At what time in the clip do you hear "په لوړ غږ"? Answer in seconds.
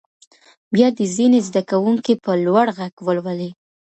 2.23-2.93